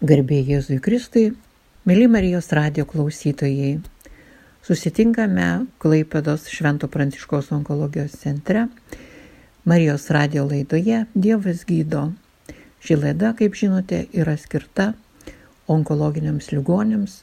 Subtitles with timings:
[0.00, 1.26] Garbė Jėzui Kristui,
[1.84, 3.82] mėly Marijos radio klausytojai.
[4.64, 8.62] Susitinkame Klaipedos Švento Pranciškos onkologijos centre,
[9.68, 12.06] Marijos radio laidoje Dievas gydo.
[12.80, 14.86] Ši laida, kaip žinote, yra skirta
[15.68, 17.18] onkologiniams ligonėms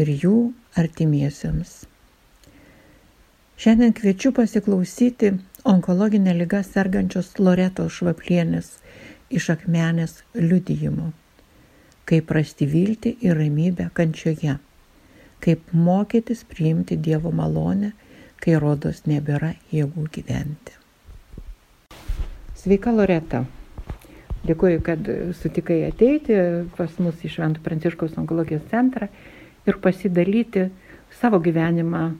[0.00, 0.38] ir jų
[0.80, 1.74] artimiesiems.
[3.60, 5.34] Šiandien kviečiu pasiklausyti
[5.74, 8.72] onkologinę lygą sergančios Loretos Švaplienės
[9.28, 11.10] iš akmenės liudijimo
[12.08, 14.58] kaip rasti viltį ir ramybę kančioje,
[15.44, 17.92] kaip mokytis priimti Dievo malonę,
[18.40, 20.76] kai rodos nebėra jėgų gyventi.
[22.60, 23.44] Sveika Loreta.
[24.44, 25.08] Dėkuoju, kad
[25.40, 26.36] sutikai ateiti
[26.76, 29.08] pas mus į Šventų Pranciškaus onkologijos centrą
[29.64, 30.66] ir pasidalyti
[31.16, 32.10] savo gyvenimą,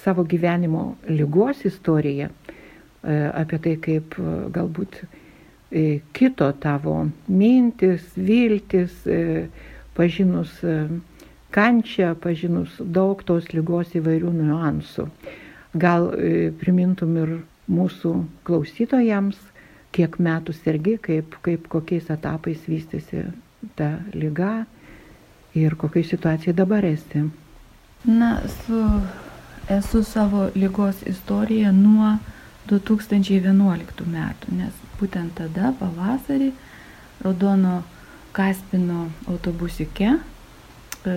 [0.00, 4.16] savo gyvenimo lygos istoriją, e, apie tai, kaip
[4.56, 5.19] galbūt E,
[5.70, 6.96] kito tavo
[7.28, 9.46] mintis, viltis, e,
[9.94, 10.88] pažinus e,
[11.54, 15.06] kančią, pažinus daug tos lygos įvairių niuansų.
[15.78, 16.08] Gal
[16.58, 17.32] primintum ir
[17.70, 18.12] mūsų
[18.46, 19.38] klausytojams,
[19.94, 23.24] kiek metų sergi, kaip, kaip kokiais etapais vystėsi
[23.78, 24.64] ta lyga
[25.54, 27.24] ir kokiai situacijai dabar esi.
[28.06, 28.82] Na, su,
[29.70, 32.16] esu savo lygos istoriją nuo
[32.70, 36.52] 2011 metų, nes būtent tada, pavasarį,
[37.24, 37.80] raudono
[38.32, 41.14] Kaspino autobusike, e,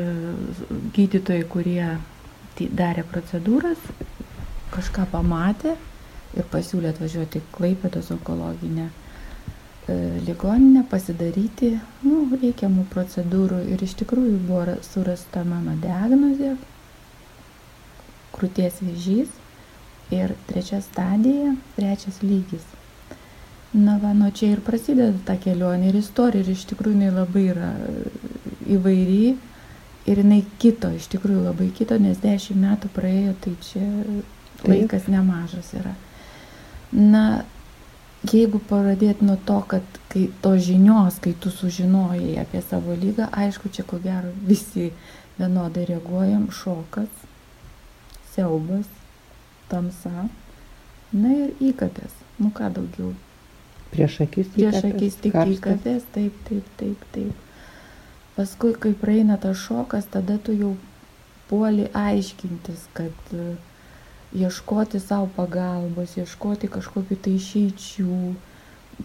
[0.95, 1.88] gydytojai, kurie
[2.58, 3.78] darė procedūras,
[4.73, 5.75] kažką pamatė
[6.34, 11.75] ir pasiūlė atvažiuoti Klaipėdos onkologinę e, ligoninę, pasidaryti
[12.06, 16.56] nu, reikiamų procedūrų ir iš tikrųjų buvo surasta mano diagnozė,
[18.34, 19.42] krūties vėžys
[20.14, 22.66] ir trečia stadija, trečias lygis.
[23.73, 27.47] Na, va, nuo čia ir prasideda ta kelionė ir istorija, ir iš tikrųjų jinai labai
[27.49, 27.71] yra
[28.69, 29.31] įvairi,
[30.05, 33.88] ir jinai kito, iš tikrųjų labai kito, nes dešimt metų praėjo, tai čia
[34.69, 35.95] laikas nemažas yra.
[36.94, 37.23] Na,
[38.29, 43.73] jeigu pradėti nuo to, kad kai to žinios, kai tu sužinojai apie savo lygą, aišku,
[43.73, 44.91] čia ko gero visi
[45.39, 47.09] vienodai reaguojam, šokas,
[48.35, 48.85] siaubas,
[49.73, 50.29] tamsa,
[51.09, 53.16] na ir įkapės, nu ką daugiau
[53.94, 57.44] Prieš akis tik Prieš akis tik įkapės, taip, taip, taip, taip.
[58.38, 60.72] Paskui, kai praeina tas šokas, tada tu jau
[61.50, 63.54] puoli aiškintis, kad uh,
[64.34, 68.18] ieškoti savo pagalbos, ieškoti kažkokiu tai išeičių,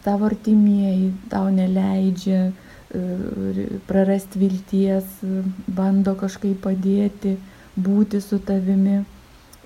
[0.04, 3.60] tavo artimieji tau neleidžia uh,
[3.90, 7.36] prarasti vilties, uh, bando kažkaip padėti,
[7.76, 9.02] būti su tavimi,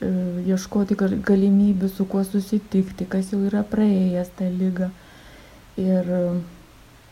[0.03, 4.91] ieškoti galimybių su kuo susitikti, kas jau yra praėjęs tą lygą.
[5.77, 6.09] Ir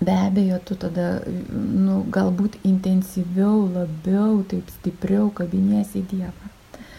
[0.01, 6.51] be abejo, tu tada, nu, galbūt intensyviau, labiau, taip stipriau kabinėsi Dievą.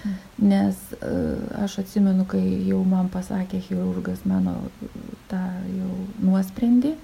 [0.01, 0.15] Mhm.
[0.49, 4.55] Nes uh, aš atsimenu, kai jau man pasakė chirurgas mano
[5.29, 5.91] tą jau
[6.21, 6.95] nuosprendį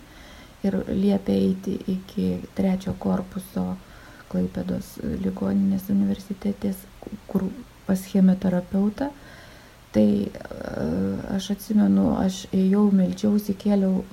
[0.66, 3.76] ir liepė eiti iki trečio korpuso
[4.28, 6.82] Klaipėdos ligoninės universitetės,
[7.30, 7.46] kur
[7.88, 9.27] pas chemoterapeutą, uh,
[9.98, 10.10] Tai
[11.34, 14.04] aš atsimenu, aš ėjau, melčiausi, kėliau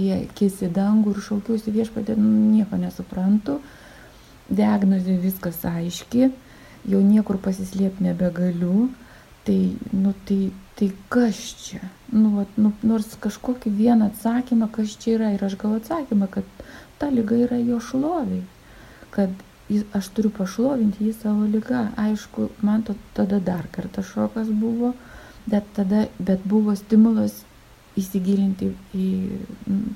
[0.00, 3.58] į akis į dangų ir šaukiausi viešpatė, nu, nieko nesuprantu,
[4.48, 6.30] diagnozė viskas aiški,
[6.88, 8.88] jau niekur pasislėpti nebegaliu,
[9.44, 9.58] tai,
[9.92, 10.40] nu, tai,
[10.80, 11.82] tai kas čia?
[12.14, 16.48] Nu, vat, nu, nors kažkokį vieną atsakymą, kas čia yra ir aš gal atsakymą, kad
[16.96, 18.46] ta lyga yra jo šloviai,
[19.12, 19.36] kad
[19.96, 21.84] aš turiu pašlovinti jį savo lygą.
[22.00, 24.94] Aišku, man to, tada dar kartą šokas buvo,
[25.50, 27.42] bet tada, bet buvo stimulas
[28.00, 29.08] įsigilinti į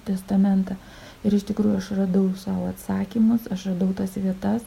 [0.06, 0.76] testamentą.
[1.24, 4.64] Ir iš tikrųjų aš radau savo atsakymus, aš radau tas vietas,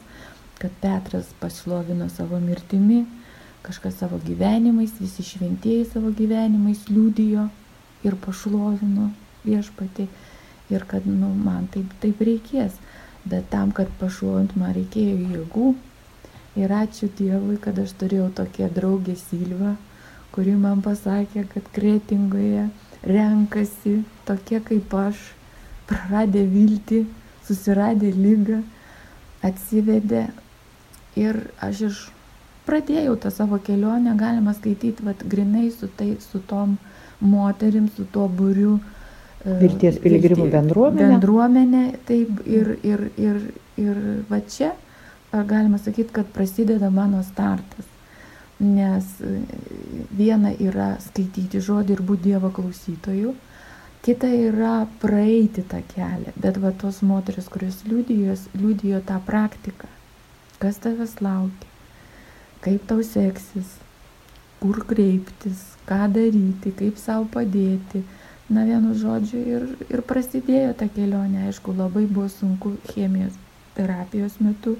[0.58, 3.04] kad Petras pašlovino savo mirtimi,
[3.62, 7.46] kažkas savo gyvenimais, visi šventieji savo gyvenimais liūdijo
[8.06, 9.12] ir pašlovino
[9.44, 10.08] viešpati.
[10.68, 12.74] Ir kad nu, man taip, taip reikės
[13.30, 15.68] bet tam, kad pašlovint man reikėjo jėgų.
[16.58, 19.76] Ir ačiū Dievui, kad aš turėjau tokią draugę Silvą,
[20.34, 22.66] kuri man pasakė, kad kretingoje
[23.06, 25.20] renkasi tokie kaip aš,
[25.88, 27.04] praradė viltį,
[27.46, 28.62] susiradė lygą,
[29.46, 30.26] atsivedė
[31.16, 32.00] ir aš iš
[32.68, 36.76] pradėjau tą savo kelionę, galima skaityti, vad, grinai su, tai, su tom
[37.20, 38.76] moterim, su tuo būriu
[39.44, 41.12] Vilties piligrimų bendruomenė.
[41.14, 43.38] Bendruomenė, taip, ir, ir, ir,
[43.78, 44.72] ir va čia,
[45.32, 47.86] galima sakyti, kad prasideda mano startas.
[48.58, 49.36] Nes e,
[50.18, 53.34] viena yra skaityti žodį ir būti Dievo klausytoju,
[54.02, 56.34] kita yra praeiti tą kelią.
[56.34, 59.86] Bet va tos moteris, kurios liudijo, liudijo tą praktiką,
[60.58, 61.70] kas tavęs laukia,
[62.64, 63.76] kaip tau seksis,
[64.58, 68.02] kur kreiptis, ką daryti, kaip savo padėti.
[68.48, 73.36] Na vienu žodžiu ir, ir prasidėjo ta kelionė, aišku, labai buvo sunku chemijos
[73.76, 74.78] terapijos metu,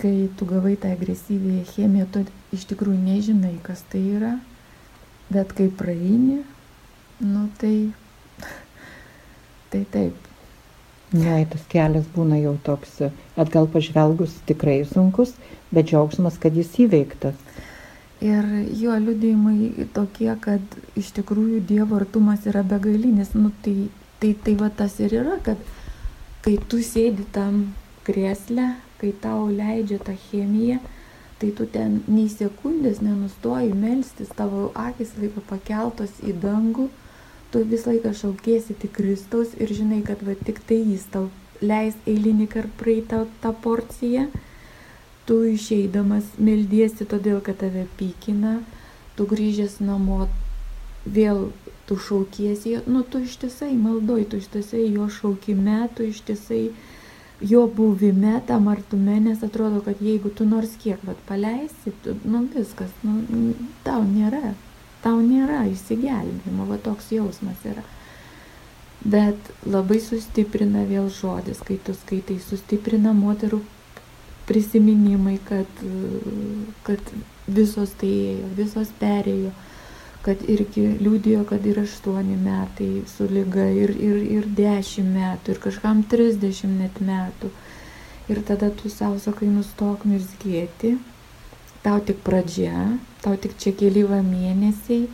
[0.00, 2.24] kai tu gavai tą agresyvėją chemiją, tu
[2.56, 4.34] iš tikrųjų nežinai, kas tai yra,
[5.32, 6.42] bet kai praeini,
[7.24, 7.74] nu tai,
[9.72, 10.28] tai taip.
[11.16, 13.00] Ne, tas kelias būna jau toks
[13.40, 15.32] atgal pažvelgus tikrai sunkus,
[15.74, 17.40] bet džiaugsmas, kad jis įveiktas.
[18.20, 18.44] Ir
[18.76, 20.60] jo liudėjimai tokie, kad
[21.00, 23.32] iš tikrųjų Dievo artumas yra begalinis.
[23.32, 23.88] Nu, tai,
[24.20, 25.60] tai, tai va tas ir yra, kad
[26.44, 27.70] kai tu sėdi tam
[28.04, 30.80] krėsle, kai tau leidžia tą chemiją,
[31.40, 36.90] tai tu ten nei sekundės nenustoji melstis, tavo akis laiko pakeltos į dangų,
[37.50, 41.30] tu visą laiką šaukėsi tik Kristaus ir žinai, kad va tik tai jis tau
[41.64, 44.28] leis eilinį kartą praeitą tą porciją
[45.30, 48.56] tu išeidamas meldiesi todėl, kad tave pykina,
[49.14, 50.24] tu grįžęs namo
[51.06, 51.52] vėl
[51.86, 56.64] tu šaukiesi, nu tu ištisai maldoj, tu ištisai jo šaukime, tu ištisai
[57.52, 62.42] jo buvime, tam artume, nes atrodo, kad jeigu tu nors kiek vat, paleisi, tu, nu
[62.50, 63.54] viskas, nu,
[63.86, 64.56] tau nėra,
[65.06, 67.86] tau nėra išsigelbėjimo, va toks jausmas yra.
[69.00, 73.62] Bet labai sustiprina vėl žodis, kai tu skaitai, sustiprina moterų
[74.50, 75.82] prisiminimai, kad,
[76.86, 77.12] kad
[77.46, 79.52] visos tai ėjo, visos perėjo,
[80.26, 85.62] kad irgi liūdėjo, kad ir aštuoni metai su lyga, ir, ir, ir dešimt metų, ir
[85.62, 87.52] kažkam trisdešimt net metų.
[88.30, 90.96] Ir tada tu savo sakai, nustok mirzgėti,
[91.82, 92.90] tau tik pradžia,
[93.24, 95.08] tau tik čia keli va mėnesiai,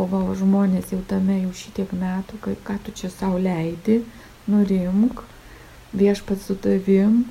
[0.00, 4.00] o va žmonės jau tame jau šitiek metų, ką, ką tu čia savo leidi,
[4.50, 5.22] nurimk,
[5.96, 7.22] viešpat su tavim,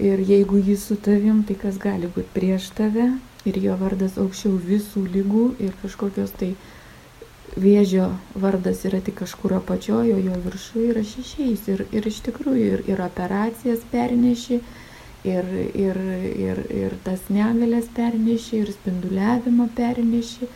[0.00, 3.10] Ir jeigu jis su tavim, tai kas gali būti prieš tave
[3.48, 6.54] ir jo vardas aukščiau visų lygų ir kažkokios tai
[7.60, 11.66] vėžio vardas yra tik kažkur apačiojo, jo viršuje yra šešiais.
[11.72, 14.60] Ir, ir iš tikrųjų ir, ir operacijas perneši,
[15.24, 16.00] ir, ir,
[16.48, 20.48] ir, ir tas negalės perneši, ir spinduliavimą perneši.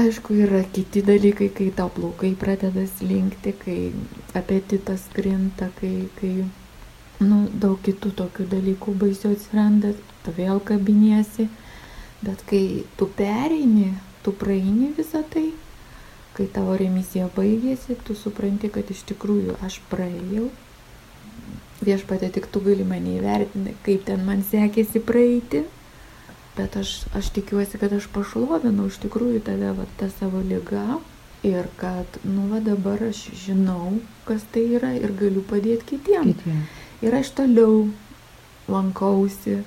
[0.00, 3.78] Aišku, yra kiti dalykai, kai tau plaukai pradeda slinkti, kai
[4.38, 6.34] apetitas krinta, kai, kai
[7.20, 9.92] nu, daug kitų tokių dalykų baisiau atsiranda,
[10.24, 11.48] tu vėl kabiniesi,
[12.24, 13.92] bet kai tu pereini,
[14.24, 15.50] tu praeini visą tai,
[16.36, 20.48] kai tavo remisija baigėsi, tu supranti, kad iš tikrųjų aš praėjau.
[21.80, 25.62] Viešpatė tik tu gali mane įvertinti, kaip ten man sekėsi praeiti,
[26.56, 31.00] bet aš, aš tikiuosi, kad aš pašlovinau iš tikrųjų tave va, tą savo lygą
[31.46, 33.96] ir kad, nu, va dabar aš žinau,
[34.28, 36.36] kas tai yra ir galiu padėti kitiems.
[36.36, 36.60] Kitiem.
[37.00, 37.88] Ir aš toliau
[38.68, 39.60] lankausi,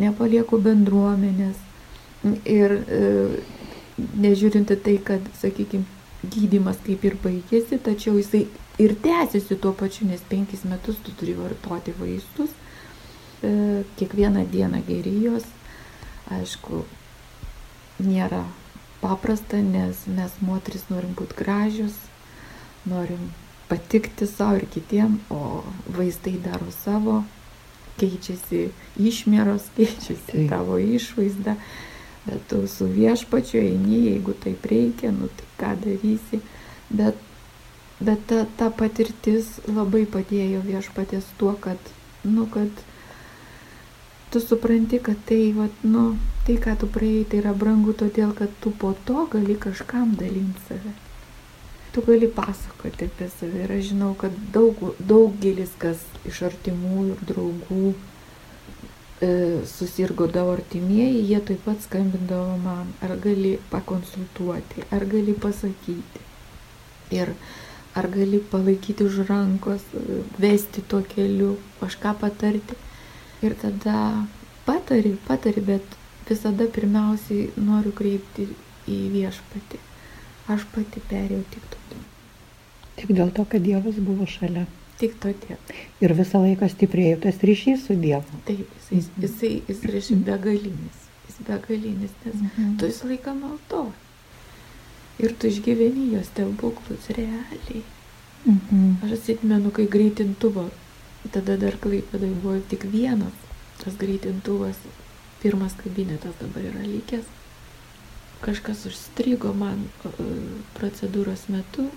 [0.00, 1.62] nepalieku bendruomenės.
[2.44, 3.02] Ir e,
[3.96, 5.86] nežiūrinti tai, kad, sakykime,
[6.26, 8.46] gydimas kaip ir baigėsi, tačiau jisai
[8.82, 12.52] ir tęsiasi tuo pačiu, nes penkis metus tu turi vartoti vaistus,
[13.42, 15.46] e, kiekvieną dieną gerijos,
[16.34, 16.82] aišku,
[18.02, 18.42] nėra
[19.00, 21.96] paprasta, nes mes moteris norim būti gražios,
[22.88, 23.30] norim
[23.68, 25.64] patikti savo ir kitiem, o
[25.96, 27.22] vaistai daro savo,
[28.00, 28.68] keičiasi
[29.00, 30.46] išmėros, keičiasi tai.
[30.50, 31.56] tavo išvaizda,
[32.26, 36.42] bet tu su viešpačiu eini, jeigu taip reikia, nu tai ką darysi,
[36.90, 37.18] bet,
[38.00, 41.78] bet ta, ta patirtis labai padėjo viešpatės tuo, kad,
[42.26, 42.84] nu, kad
[44.34, 46.12] tu supranti, kad tai, vat, nu,
[46.46, 50.66] tai, ką tu praėjai, tai yra brangu todėl, kad tu po to gali kažkam dalinti
[50.68, 50.94] save
[51.96, 53.62] tu gali pasakoti apie save.
[53.64, 57.92] Ir aš žinau, kad daug, daugelis, kas iš artimųjų ir draugų
[59.24, 59.30] e,
[59.70, 66.20] susirgo davo artimieji, jie taip pat skambindavo man, ar gali pakonsultuoti, ar gali pasakyti.
[67.16, 67.32] Ir
[67.96, 69.88] ar gali palaikyti už rankos,
[70.36, 72.76] vesti tuo keliu, kažką patarti.
[73.40, 74.26] Ir tada
[74.68, 75.96] patari, patari, bet
[76.28, 78.50] visada pirmiausiai noriu kreipti
[78.84, 79.80] į viešpatį.
[80.52, 81.75] Aš pati perėjau tik.
[82.96, 84.64] Tik dėl to, kad Dievas buvo šalia.
[84.96, 85.58] Tik todėl.
[86.00, 88.40] Ir visą laiką stiprėjo tas ryšys su Dievu.
[88.48, 89.26] Taip, jisai, mhm.
[89.26, 91.02] jisai, jis ryšys begalinis.
[91.28, 92.76] Jis begalinis, nes mhm.
[92.80, 93.92] tu visą laiką maldoji.
[95.20, 97.84] Ir tu išgyveni jos stebuklus realiai.
[98.46, 98.90] Mhm.
[99.04, 100.68] Aš atsimenu, kai greitintuvo,
[101.34, 103.36] tada dar klaipėdai buvo tik vienas,
[103.82, 104.80] tas greitintuvas,
[105.42, 107.28] pirmas kabinetas dabar yra likęs
[108.44, 109.86] kažkas užstrigo man
[110.76, 111.88] procedūros metu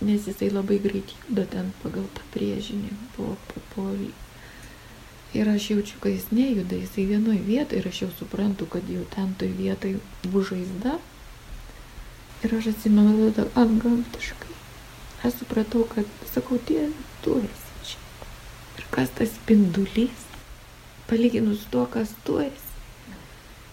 [0.00, 3.86] nes jisai labai greit juda ten pagal tą priežinį po, po, po.
[5.34, 9.02] Ir aš jaučiu, kad jis nejuda, jisai vienoje vietoje ir aš jau suprantu, kad jau
[9.14, 9.98] ten toj vietoje
[10.30, 10.98] bus žaizda.
[12.44, 14.54] Ir aš atsimenu tada antgamtiškai.
[15.24, 16.90] Aš supratau, kad, sakau, tie,
[17.24, 18.00] tu esi čia.
[18.78, 20.26] Ir kas tas spindulys,
[21.08, 22.74] palyginus tuo, kas tu esi.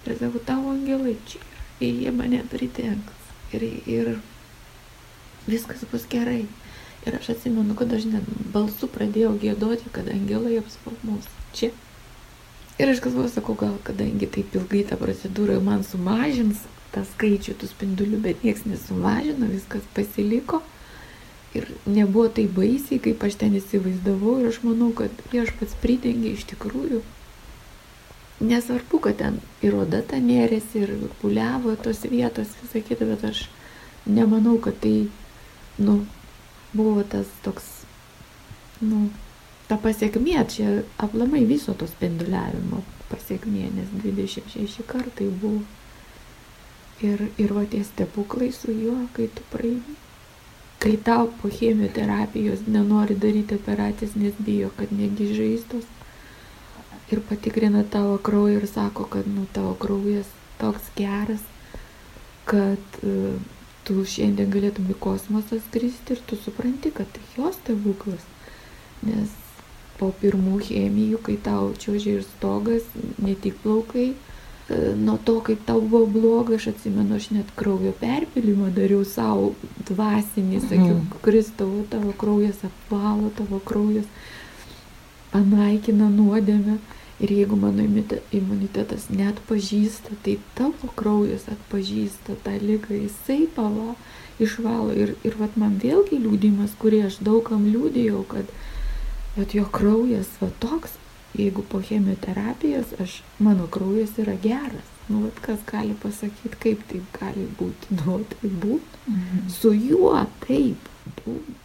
[0.08, 1.44] Ir sakau, tavo angelai čia.
[1.84, 3.28] Ir jie mane pridengs.
[3.52, 4.14] Ir, ir
[5.48, 6.46] viskas bus gerai.
[7.06, 11.26] Ir aš atsimenu, kad aš net balsu pradėjau gėdoti, kad angelai apsvau mus
[11.58, 11.72] čia.
[12.82, 16.62] Ir aš galvoju, sakau, gal kadangi taip ilgai ta procedūra man sumažins
[16.94, 20.62] tą skaičių tų spindulių, bet niekas nesumažino, viskas pasiliko.
[21.58, 24.38] Ir nebuvo tai baisiai, kaip aš ten įsivaizdavau.
[24.40, 27.02] Ir aš manau, kad viešpats pridengė iš tikrųjų.
[28.42, 33.44] Nesvarbu, kad ten ir oda ta nėrėsi, ir puliavo tos vietos, visą kitą, bet aš
[34.08, 34.96] nemanau, kad tai
[35.78, 36.06] nu,
[36.74, 37.68] buvo tas toks,
[38.82, 39.10] nu,
[39.68, 45.62] ta pasiekmė, čia aplamai viso to spinduliavimo pasiekmė, nes 26 kartai buvo.
[47.02, 49.96] Ir, ir va tie stebuklai su juo, kai tu praeini.
[50.82, 55.88] Kai tau po chemioterapijos nenori daryti operacijos, nes bijo, kad negi žaistos.
[57.12, 60.30] Ir patikrina tavo kraują ir sako, kad nu, tavo kraujas
[60.62, 61.42] toks geras,
[62.46, 63.36] kad uh,
[63.88, 68.26] tu šiandien galėtum į kosmosą skristi ir tu supranti, kad tai jos stebuklas.
[69.06, 69.34] Nes
[70.02, 72.86] po pirmų chemijų, kai tau čiuožė ir stogas,
[73.22, 77.94] ne tik plaukai, e, nuo to, kaip tau buvo bloga, aš atsimenu, aš net kraujo
[78.02, 79.52] perpilimą dariau savo
[79.90, 81.20] dvasinį, sakiau, mm.
[81.26, 84.10] Kristau, tavo kraujas apvalo, tavo kraujas
[85.34, 86.80] panaikina nuodėmę.
[87.22, 87.84] Ir jeigu mano
[88.34, 93.94] imunitetas net pažįsta, tai tavo kraujas atpažįsta tą lygą, jisai pava,
[94.42, 94.90] išvalo.
[94.98, 98.50] Ir, ir vat man vėlgi liūdimas, kurį aš daugam liūdėjau, kad
[99.38, 100.98] vat jo kraujas va toks,
[101.38, 104.90] jeigu po chemioterapijos, aš, mano kraujas yra geras.
[105.12, 108.02] Nu, vat kas gali pasakyti, kaip taip gali būti.
[108.02, 109.06] Nu, tai būtų.
[109.14, 109.48] Mhm.
[109.54, 110.90] Su juo taip.
[111.22, 111.58] Būtų.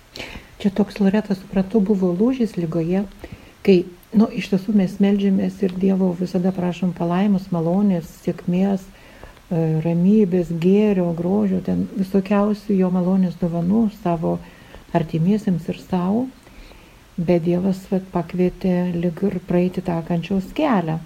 [0.60, 3.04] Čia toks Loretas, supratau, buvo lūžis lygoje,
[3.66, 3.84] kai
[4.14, 11.08] Nu, iš tiesų mes melžiamės ir Dievo visada prašom palaimus, malonės, sėkmės, e, ramybės, gėrio,
[11.18, 14.36] grožio, ten visokiausių jo malonės dovanų savo
[14.94, 16.26] artimiesiems ir savo.
[17.16, 21.00] Bet Dievas vat, pakvietė lyg ir praeiti tą kančiaus kelią.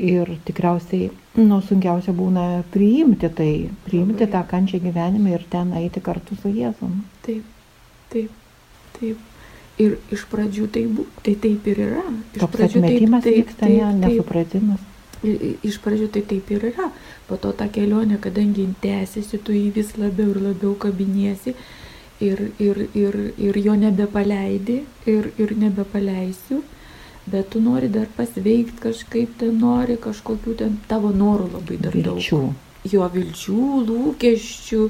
[0.00, 3.52] Ir tikriausiai, nu, sunkiausia būna priimti tai,
[3.86, 7.02] priimti tą kančią gyvenimą ir ten eiti kartu su Jėzum.
[7.26, 7.44] Taip,
[8.12, 8.32] taip,
[8.98, 9.29] taip.
[9.80, 12.04] Ir iš pradžių tai, bu, tai taip ir yra.
[12.34, 14.88] Iš Toks pradžių atmetimas taip, vyksta, taip, ne, nesupratimas.
[15.68, 16.88] Iš pradžių tai taip ir yra.
[17.28, 21.54] Po to ta kelionė, kadangi tęsiasi, tu jį vis labiau ir labiau kabiniesi
[22.20, 26.60] ir, ir, ir, ir jo nebepaleidi ir, ir nebepaleisiu.
[27.30, 32.40] Bet tu nori dar pasveikti kažkaip, ten nori kažkokių ten tavo norų labai dar vilčių.
[32.40, 32.68] daug.
[32.90, 34.84] Jo vilčių, lūkesčių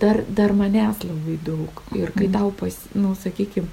[0.00, 1.82] dar, dar manęs labai daug.
[1.96, 2.34] Ir kai mhm.
[2.36, 3.68] tau, pas, nu, sakykime,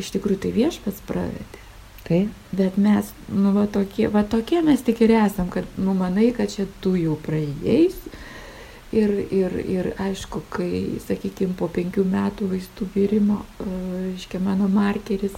[0.00, 1.62] iš tikrųjų tai viešpats pravedė.
[2.04, 2.28] Taip.
[2.52, 6.52] Bet mes, nu, va tokie, va tokie mes tik ir esam, kad, nu, manai, kad
[6.52, 7.96] čia tu jau praėjais.
[8.94, 15.34] Ir, ir, ir aišku, kai, sakykime, po penkių metų vaistų vyrimo, reiškia, mano markeris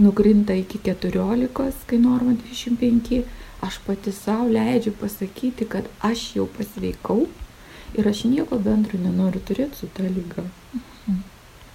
[0.00, 3.20] nukrinta iki 14, kai norma 25,
[3.62, 7.28] aš pati savo leidžiu pasakyti, kad aš jau pasveikau
[7.98, 10.44] Ir aš nieko bendro nenoriu turėti su ta lyga.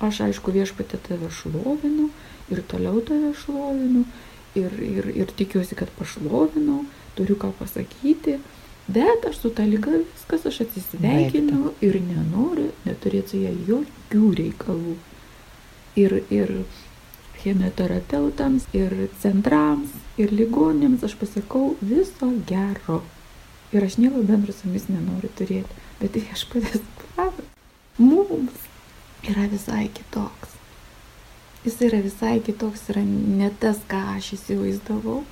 [0.03, 2.09] Aš aišku viešpatė tave šlovinu
[2.51, 4.03] ir toliau tave šlovinu
[4.55, 6.83] ir, ir, ir tikiuosi, kad pašlovinau,
[7.15, 8.37] turiu ką pasakyti,
[8.87, 14.97] bet aš su ta lyga viskas, aš atsisveikinu ir nenoriu neturėti su ją jokių reikalų.
[15.95, 16.51] Ir, ir
[17.39, 23.03] chemioterapeutams, ir centrams, ir ligonėms aš pasakau viso gero.
[23.73, 27.51] Ir aš nieko bendro su jumis nenoriu turėti bet viešpatės planas
[27.97, 28.65] mums
[29.25, 30.55] yra visai kitoks.
[31.65, 35.23] Jis yra visai kitoks, yra ne tas, ką aš įsivaizdavau,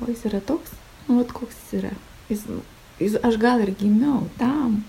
[0.00, 0.72] o jis yra toks,
[1.06, 1.92] nu, vat koks jis yra.
[2.30, 2.46] Jis,
[2.98, 4.80] jis, aš gal ir gimiau tam,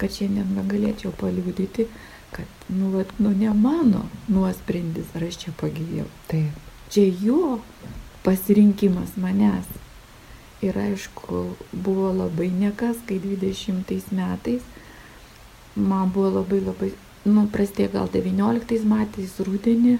[0.00, 1.86] kad šiandien galėčiau paliūdyti,
[2.34, 6.08] kad, nu, vat, nu, ne mano nuosprendis, ar aš čia pagyjau.
[6.28, 6.68] Taip.
[6.92, 7.60] Čia jo
[8.26, 9.70] pasirinkimas manęs.
[10.60, 14.62] Ir aišku, buvo labai nekas, kai 20 metais
[15.74, 16.90] man buvo labai labai,
[17.24, 19.98] nu, prasidėjo gal 19 metais rūdienį,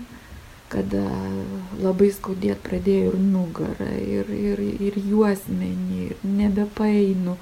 [0.71, 1.05] kada
[1.83, 7.39] labai skaudėt pradėjo ir nugarą, ir, ir, ir juosmenį, ir nebepainu.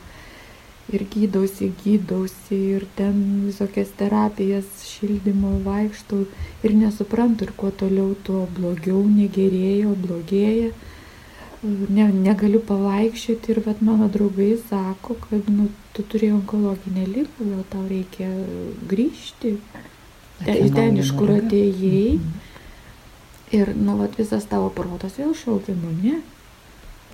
[0.88, 6.22] ir gydausi, gydausi, ir ten visokias terapijas, šildymo vaikštau
[6.64, 10.70] ir nesuprantu, ir kuo toliau, tuo blogiau, negerėjo, blogėja.
[11.62, 17.64] Ne, negaliu pavaikščioti ir vat mano draugai sako, kad nu, tu turi onkologinę lygą, gal
[17.72, 18.28] tau reikia
[18.90, 19.56] grįžti
[20.44, 22.18] ten, ten iš kur atėjai.
[22.18, 22.44] Mhm.
[23.58, 26.18] Ir, nu, vat, visas tavo protas vėl šaukia, nu, ne,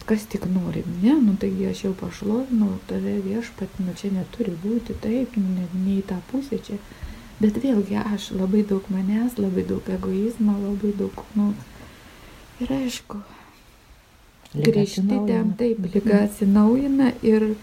[0.04, 4.96] kas tik nori, ne, nu, taigi aš jau pašlovinau tave viešpat, nu, čia neturi būti
[5.04, 6.80] taip, nu, ne, ne į tą pusę čia.
[7.38, 11.52] Bet vėlgi aš labai daug manęs, labai daug egoizmo, labai daug, nu,
[12.60, 13.22] ir aišku,
[14.54, 17.54] grįžti ten, taip, lyga atsinaujina ir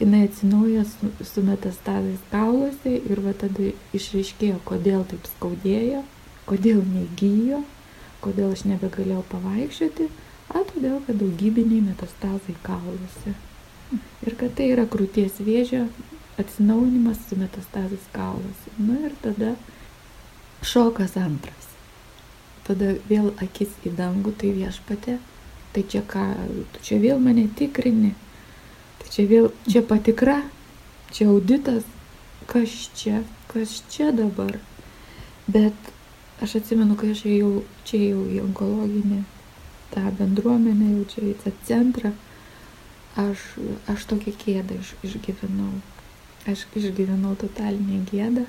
[0.00, 6.04] jinai atsinauja su, su metastazais kauluose ir va tada išreiškėjo, kodėl taip skaudėjo,
[6.50, 7.62] kodėl negyjo
[8.24, 10.08] Kodėl aš nebegalėjau pavaikščioti?
[10.50, 13.34] A, todėl, kad daugybiniai metastazai kauluose.
[14.26, 15.84] Ir kad tai yra krūties vėžio
[16.40, 18.72] atsinaunimas su metastazais kauluose.
[18.82, 19.54] Na ir tada
[20.66, 21.70] šokas antras.
[22.66, 25.20] Tada vėl akis į dangų, tai viešpatė.
[25.76, 26.24] Tai čia ką,
[26.72, 28.14] tu čia vėl mane tikrini.
[29.02, 30.40] Tai čia vėl, čia patikra,
[31.12, 31.84] čia auditas.
[32.48, 34.56] Kas čia, kas čia dabar.
[35.50, 35.74] Bet
[36.36, 37.50] Aš atsimenu, kai aš ėjau
[37.88, 39.22] čia jau į onkologinį
[39.94, 42.10] tą bendruomenę, jau čia į tą centrą,
[43.16, 43.44] aš,
[43.88, 45.70] aš tokią gėdą iš, išgyvenau.
[46.52, 48.44] Aš išgyvenau totalinę gėdą,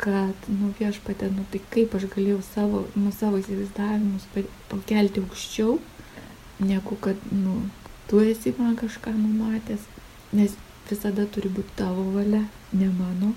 [0.00, 4.24] kad, nu, viešpatė, nu, tai kaip aš galėjau savo, nu, savo įsivaizdavimus
[4.72, 5.76] pakelti aukščiau,
[6.58, 7.60] negu kad, nu,
[8.10, 9.86] tu esi man kažką numatęs,
[10.32, 10.56] nes
[10.90, 13.32] visada turi būti tavo valia, ne mano.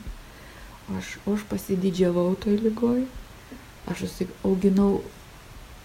[0.98, 3.04] Aš, aš pasididžiavau toj lygoj,
[3.90, 4.06] Aš
[4.44, 5.02] auginau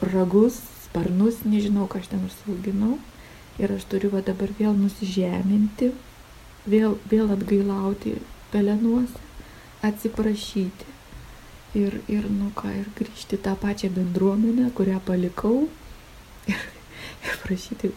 [0.00, 2.98] ragus, sparnus, nežinau, ką aš ten užsiauginau.
[3.56, 5.92] Ir aš turiu va dabar vėl nusižeminti,
[6.68, 8.18] vėl, vėl atgailauti
[8.52, 9.22] pelenuose,
[9.86, 10.90] atsiprašyti.
[11.80, 15.64] Ir, ir, nu ką, ir grįžti tą pačią bendruomenę, kurią palikau.
[16.50, 16.60] Ir,
[17.24, 17.90] ir prašyti,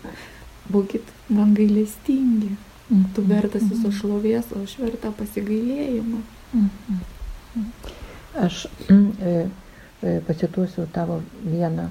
[0.72, 2.56] būkit man gailestingi.
[2.88, 3.06] Mm.
[3.16, 3.96] Tu vertas viso mhm.
[4.00, 6.22] šlovės, o aš verta pasigailėjimo.
[6.56, 7.72] Mm.
[8.48, 9.34] Aš mm, e,
[10.04, 11.90] E, pacituosiu tavo vieną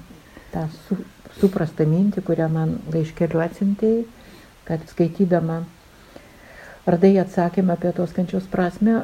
[0.52, 0.96] tą su,
[1.40, 4.04] suprastą mintį, kurią man laiškeliu atsintėjai,
[4.68, 5.56] kad skaitydama
[6.86, 9.00] radai atsakymą apie tos kančios prasme,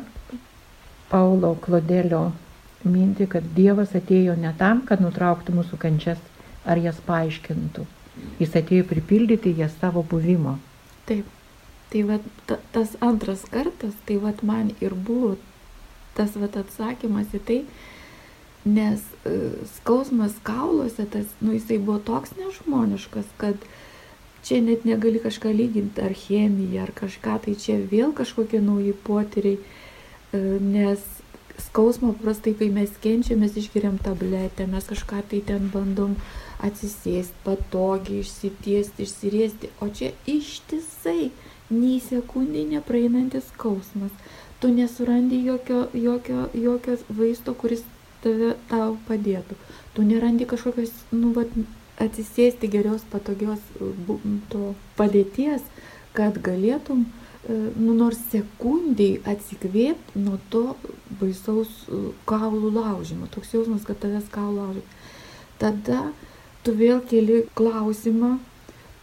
[1.11, 2.23] Paulo Klodelio
[2.87, 6.23] mintį, kad Dievas atėjo ne tam, kad nutrauktų mūsų kančias
[6.63, 7.89] ar jas paaiškintų.
[8.41, 10.59] Jis atėjo pripildyti jas savo buvimo.
[11.09, 11.29] Taip.
[11.93, 15.35] Tai va, ta, tas antras kartas, tai va man ir buvo
[16.17, 17.59] tas va atsakymas į tai,
[18.65, 19.37] nes e,
[19.79, 23.65] skausmas kauluose, tas, nu, jisai buvo toks nežmoniškas, kad
[24.47, 29.59] čia net negali kažką lyginti ar chemiją, ar kažką, tai čia vėl kažkokie nauji potyriai,
[29.59, 31.03] e, nes
[31.69, 36.17] skausmo paprastai, kai mes kenčiam, mes išgeriam tabletę, mes kažką tai ten bandom
[36.63, 41.33] atsisėsti, patogiai, išsitiesti, išsiriesti, o čia ištisai,
[41.73, 44.13] nei sekundį nepraeinantis skausmas.
[44.63, 47.83] Tu nesurandi jokio, jokio, jokio vaisto, kuris
[48.23, 49.57] tave, tau padėtų.
[49.97, 51.51] Tu nerandi kažkokios, nu, vat,
[52.03, 53.63] atsisėsti gerios, patogios
[54.53, 55.65] to padėties,
[56.17, 60.65] kad galėtum, e, nu, nors sekundiai atsikvėpti nuo to
[61.21, 63.29] baisaus e, kaulų laužimo.
[63.35, 65.01] Toks jausmas, kad tavęs kaulų laužimo.
[65.63, 66.01] Tada
[66.63, 68.37] tu vėl keli klausimą,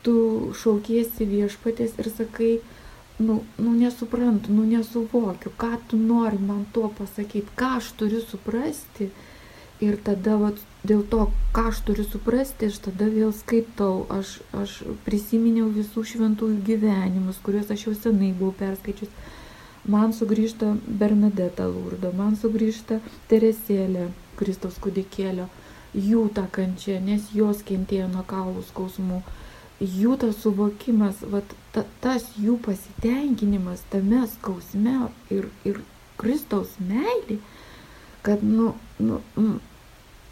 [0.06, 0.16] tu
[0.56, 2.52] šaukiesi viešpatės ir sakai,
[3.20, 9.12] nu, nu nesuprantu, nu nesuvokiu, ką tu nori man tuo pasakyti, ką aš turiu suprasti.
[9.80, 14.74] Ir tada vat, dėl to, ką aš turiu suprasti, aš tada vėl skaitau, aš, aš
[15.06, 19.14] prisiminiau visų šventųjų gyvenimus, kuriuos aš jau senai buvau perskaičius.
[19.88, 23.00] Man sugrįžta Bernadeta Lurdo, man sugrįžta
[23.32, 25.48] Teresėlė, Kristaus kūdikėlio,
[25.94, 29.24] jų ta kančia, nes jos kentėjo nuo kaulų skausmų
[29.80, 35.80] jų tas suvokimas, vat, ta, tas jų pasitenkinimas tame skausme ir, ir
[36.20, 37.40] Kristaus meilė,
[38.26, 39.22] kad, nu, nu,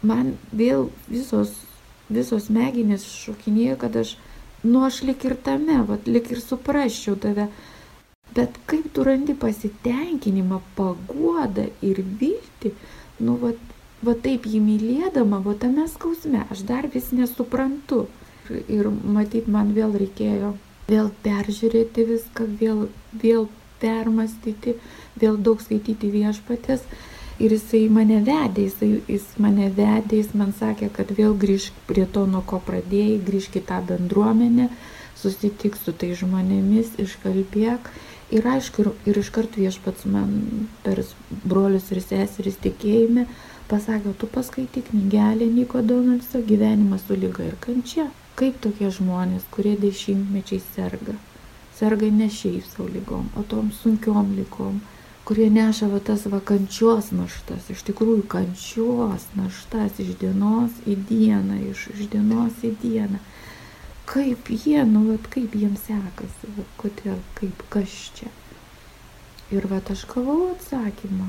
[0.04, 1.54] man vėl visos,
[2.12, 4.16] visos smegenys šokinėjo, kad aš,
[4.66, 7.48] nu, aš lik ir tame, vat, lik ir suprasčiau tave.
[8.36, 12.74] Bet kaip tu randi pasitenkinimą, paguodą ir viltį,
[13.24, 13.67] nu, vat,
[14.04, 18.06] va taip jį mylėdama, va tame skausme, aš dar vis nesuprantu
[18.48, 20.54] ir matyt man vėl reikėjo
[20.88, 23.48] vėl peržiūrėti viską, vėl, vėl
[23.82, 24.78] permastyti,
[25.20, 26.84] vėl daug skaityti viešpatės.
[27.38, 32.06] Ir jisai mane vedė, jisai, jis mane vedė, jis man sakė, kad vėl grįžk prie
[32.10, 34.66] to, nuo ko pradėjai, grįžk į tą bendruomenę,
[35.20, 37.92] susitik su tai žmonėmis, iškalbėk
[38.28, 40.32] Ir aišku, ir, ir iškart viešpats man
[40.84, 41.00] per
[41.48, 43.24] brolius ir seseris tikėjime
[43.70, 48.08] pasakė, tu paskaityk knygelę Niko Donaldso gyvenimas su lyga ir kančia.
[48.38, 51.16] Kaip tokie žmonės, kurie dešimtmečiai serga,
[51.78, 54.78] serga ne šiaip savo lygom, o tom sunkiom lygom,
[55.26, 61.58] kurie neša va tas va kančios naštas, iš tikrųjų kančios naštas iš dienos į dieną,
[61.72, 63.18] iš, iš dienos į dieną
[64.08, 68.30] kaip jie, nu, vat, kaip jiems sekasi, vat, kodėl, kaip, kas čia.
[69.52, 71.28] Ir vat aš gavau atsakymą.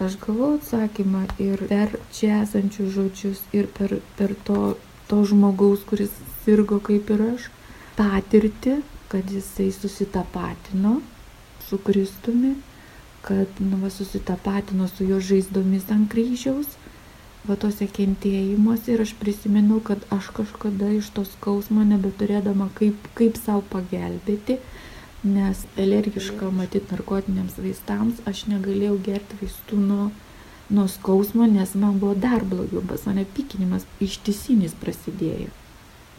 [0.00, 4.60] Aš gavau atsakymą ir per čia esančius žodžius, ir per, per to,
[5.10, 7.50] to žmogaus, kuris sirgo kaip ir aš,
[7.98, 8.78] patirti,
[9.12, 11.00] kad jisai susitapatino
[11.68, 12.54] su Kristumi,
[13.20, 16.78] kad nu, va, susitapatino su jo žaizdomis ant kryžiaus
[17.48, 18.94] va tose kentėjimuose.
[18.94, 24.56] Ir aš prisimenu, kad aš kažkada iš tos skausmo nebeturėdama kaip, kaip savo pagelbėti,
[25.24, 30.08] nes alergiška matyt narkotiniams vaistams, aš negalėjau gerti vaistų nuo,
[30.72, 35.50] nuo skausmo, nes man buvo dar blogiau, pas mane pikinimas ištisinis prasidėjo,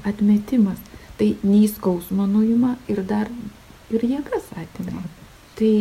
[0.06, 0.82] atmetimas,
[1.18, 3.32] tai nei skausmo nuima ir dar
[3.92, 5.04] ir jėgas atima.
[5.58, 5.74] Tai,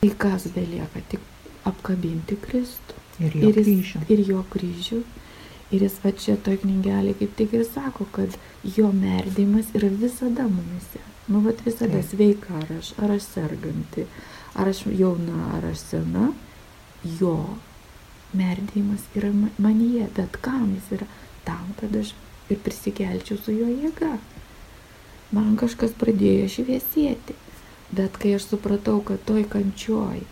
[0.00, 1.24] tai kas belieka, tik
[1.68, 3.00] apkabinti Kristų.
[3.22, 4.04] Ir jo ir jis, kryžių.
[4.10, 5.00] ir jo kryžių.
[5.72, 8.36] Ir jis va čia toj knygelė kaip tik ir sako, kad
[8.76, 11.00] jo merdėjimas yra visada mumise.
[11.28, 12.08] Nu, va visada Taip.
[12.10, 14.06] sveika, ar aš, ar aš serganti,
[14.58, 16.32] ar aš jauna, ar aš sena,
[17.20, 17.36] jo
[18.34, 20.08] merdėjimas yra ma- manyje.
[20.16, 21.06] Bet kam jis yra?
[21.44, 22.14] Tam, kad aš
[22.50, 24.16] ir prisikelčiau su jo jėga.
[25.32, 27.38] Man kažkas pradėjo šviesėti.
[27.92, 30.22] Bet kai aš supratau, kad toj kančioj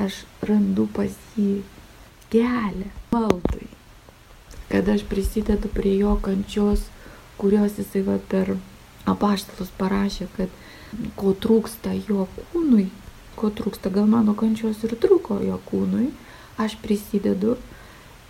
[0.00, 1.62] aš randu pas jį
[2.32, 3.68] kelią maldai.
[4.72, 6.86] Kad aš prisidedu prie jo kančios,
[7.38, 8.56] kurios jisai va per
[9.10, 10.52] apaštalus parašė, kad
[11.18, 12.88] ko trūksta jo kūnui,
[13.38, 16.10] ko trūksta, gal mano kančios ir trūko jo kūnui,
[16.60, 17.56] aš prisidedu,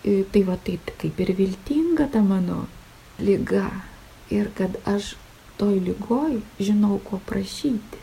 [0.05, 2.65] i, tai va taip kaip ir viltinga ta mano
[3.19, 3.69] lyga.
[4.33, 5.13] Ir kad aš
[5.59, 8.01] toj lygoj žinau, ko prašyti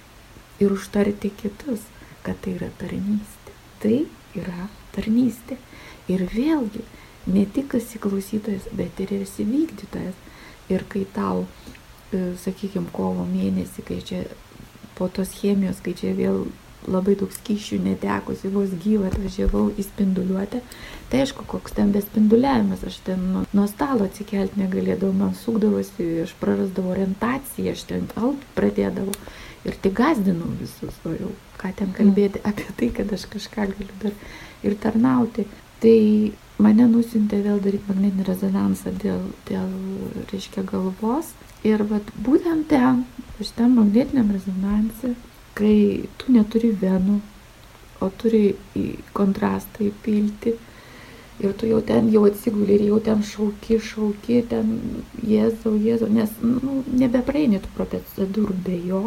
[0.63, 1.83] ir užtarti kitus,
[2.23, 3.55] kad tai yra tarnystė.
[3.83, 3.97] Tai
[4.39, 5.59] yra tarnystė.
[6.11, 6.85] Ir vėlgi,
[7.35, 10.19] ne tik esi klausytojas, bet ir esi vykdytojas.
[10.71, 11.47] Ir kai tau,
[12.43, 14.25] sakykime, kovo mėnesį, kai čia
[14.99, 16.45] po tos chemijos, kai čia vėl
[16.91, 20.63] labai daug skyšių netekusi, vos gyvą atvažiavau į spinduliuotę,
[21.13, 26.35] tai aišku, koks ten bespinduliavimas, aš ten nuo, nuo stalo atsikelti negalėdavau, man sukdavosi, aš
[26.43, 29.15] prarasdavau orientaciją, aš ten kalbėti pradėdavau
[29.69, 33.99] ir tik gazdinau visus, o jau ką ten kalbėti apie tai, kad aš kažką galiu
[34.03, 34.17] dar
[34.67, 35.47] ir tarnauti.
[35.83, 35.99] Tai
[36.63, 39.71] mane nusintė vėl daryti magnetinį rezonansą dėl, dėl
[40.31, 41.33] reiškia, galvos.
[41.69, 43.05] Ir vat, būtent ten,
[43.39, 45.15] šitam magnetiniam rezonanse,
[45.59, 47.21] kai tu neturi venų,
[48.03, 48.57] o turi
[49.15, 50.57] kontrastą įpilti,
[51.43, 54.73] ir tu jau ten jau atsiguli ir jau ten šauki, šauki, ten
[55.27, 59.05] jėzau, jėzau, nes nu, nebepraeini tu procedūrų be jo.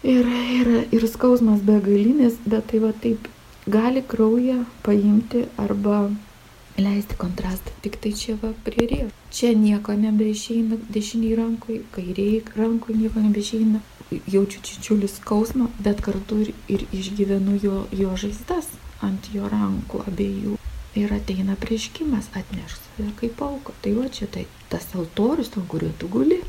[0.00, 0.24] Ir,
[0.56, 3.28] ir, ir skausmas begalinis, bet tai va taip
[3.68, 6.08] gali kraują paimti arba
[6.84, 7.72] leisti kontrastą.
[7.84, 9.08] Tik tai čia va prirė.
[9.34, 13.82] Čia nieko nebeišeina dešiniai rankui, kairiai rankui nieko nebeišeina.
[14.10, 18.72] Jaučiu čičiulį skausmą, bet kartu ir, ir išgyvenu jo, jo žaizdas
[19.06, 20.56] ant jo rankų abiejų.
[20.98, 23.74] Ir ateina prieškimas, atneš save kaip auką.
[23.82, 26.40] Tai va čia tai tas altorius, ant kurio tu guli.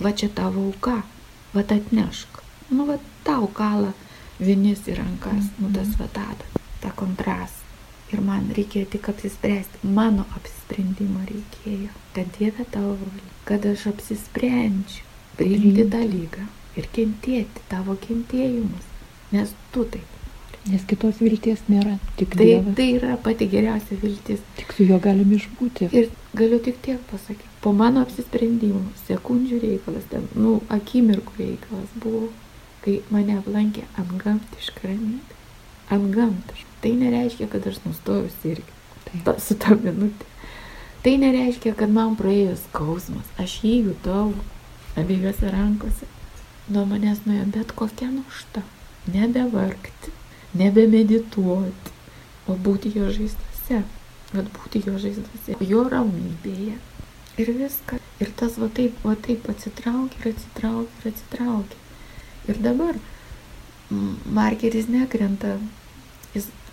[0.00, 1.02] Va čia tavo auka.
[1.54, 2.42] Va atnešk.
[2.70, 3.94] Nu va tau kala
[4.38, 6.26] vinis į rankas, nu tas va tą,
[6.82, 7.57] tą kontrastą.
[8.08, 15.04] Ir man reikėjo tik apsispręsti, mano apsisprendimo reikėjo, kad Dieve tavo valia, kad aš apsisprendžiu
[15.36, 16.46] priimti tą lygą
[16.78, 18.86] ir kentėti tavo kentėjimus,
[19.34, 20.14] nes tu taip.
[20.68, 22.74] Nes kitos vilties nėra, tik Tai, Dievas.
[22.76, 24.42] tai yra pati geriausia viltis.
[24.58, 25.88] Tik su juo galim išbūti.
[25.96, 32.28] Ir galiu tik tiek pasakyti, po mano apsisprendimo, sekundžių reikalas, ten, nu, akimirkų reikalas buvo,
[32.84, 35.37] kai mane aplankė antgamtiška ramybė.
[35.90, 36.66] Antgamtiška.
[36.82, 40.24] Tai nereiškia, kad aš nustojau sirgti ta, su tą minutę.
[41.02, 43.28] Tai nereiškia, kad man praėjo skausmas.
[43.38, 44.32] Aš jį jutau
[44.98, 46.08] abiejose rankose.
[46.68, 48.62] Nuo manęs nuėjo bet kokia našta.
[49.08, 50.12] Nebevargti,
[50.58, 51.94] nebemedituoti,
[52.48, 53.84] o būti jo žaizdose.
[54.34, 56.76] Vat būti jo žaizdose, jo ramybėje.
[57.38, 58.02] Ir viskas.
[58.18, 61.78] Ir tas va taip, va taip atsitraukia ir atsitraukia ir atsitraukia.
[62.50, 62.98] Ir dabar
[64.26, 65.56] markeris nekrenta.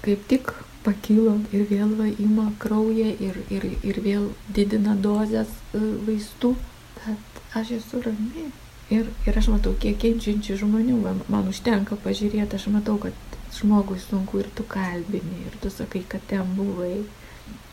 [0.05, 0.53] Kaip tik
[0.85, 6.53] pakilo ir vėl va ima kraują ir, ir, ir vėl didina dozes e, vaistų.
[6.99, 8.49] Bet aš esu rami.
[8.93, 13.97] Ir, ir aš matau, kiek kenčiančių žmonių, man, man užtenka pažiūrėti, aš matau, kad žmogui
[14.03, 16.99] sunku ir tu kalbini, ir tu sakai, kad ten buvai,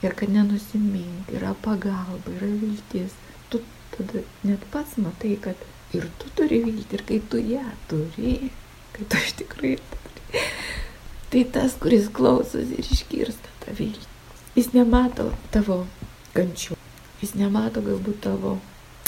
[0.01, 3.13] ir kad nenusimink, yra pagalba, yra viltis.
[3.53, 3.61] Tu
[3.93, 8.35] tada net pats matai, kad ir tu turi viltį, ir kai tu ją turi,
[8.97, 10.49] kai tu iš tikrųjų turi.
[11.33, 14.09] Tai tas, kuris klausosi ir išgirsta tą viltį,
[14.53, 15.79] jis nemato tavo
[16.35, 16.77] kančių,
[17.23, 18.59] jis nemato galbūt tavo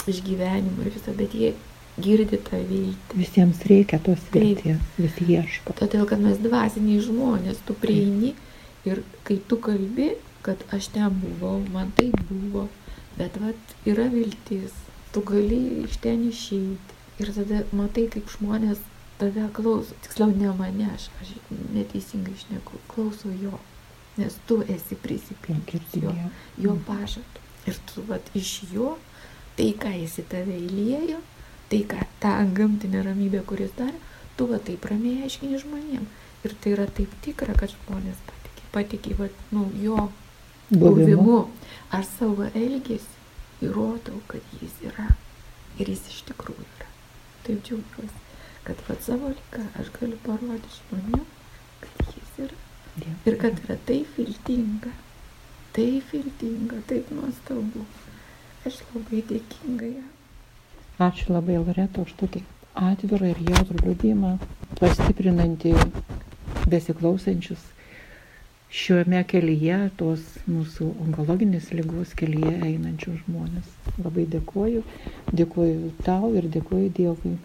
[0.09, 1.51] išgyvenimų ir visą, bet jie
[2.01, 3.19] girdi tą viltį.
[3.19, 5.75] Visiems reikia tos vilties, visi ieško.
[5.77, 8.33] Todėl, kad mes dvasiniai žmonės, tu prieini
[8.89, 12.65] ir kai tu kalbi, kad aš ten buvau, man tai buvo,
[13.19, 14.73] bet vat yra viltis,
[15.13, 16.97] tu gali iš ten išeiti.
[17.21, 18.81] Ir tada matai, kaip žmonės
[19.19, 21.31] tave klauso, tiksliau ne mane, aš, aš
[21.73, 23.59] neteisingai išneku, klauso jo,
[24.19, 26.13] nes tu esi prisipildęs jo,
[26.61, 27.43] jo pažadu.
[27.65, 28.95] Ir tu vat iš jo,
[29.57, 31.21] tai ką jis į tave įlėjo,
[31.71, 33.97] tai, ką tą gamtinę ramybę, kuris darė,
[34.37, 36.05] tu va taip ramiai aiškini žmonėm.
[36.45, 40.09] Ir tai yra taip tikra, kad žmonės patikė, patikė va, nu, jo
[40.69, 41.45] buvimu.
[41.95, 45.07] Aš savo elgesį įrodau, kad jis yra.
[45.79, 46.91] Ir jis iš tikrųjų yra.
[47.47, 48.21] Taip džiaugiuosi,
[48.67, 51.25] kad va savo liką aš galiu parodyti žmonėm,
[51.83, 52.57] kad jis yra.
[52.95, 53.29] Dėkui.
[53.29, 54.91] Ir kad yra taip viltinga,
[55.77, 57.85] taip viltinga, taip nuostabu.
[58.65, 60.11] Aš labai dėkinga jam.
[61.05, 62.41] Ačiū labai, Loreta, už tokį
[62.75, 64.35] atvirą ir jautrų liūdimą,
[64.79, 65.75] pastiprinantį
[66.71, 67.71] besiklausančius
[68.75, 73.69] šiame kelyje, tos mūsų onkologinės lygos kelyje einančius žmonės.
[74.01, 74.81] Labai dėkoju,
[75.31, 77.35] dėkoju tau ir dėkoju Dievui.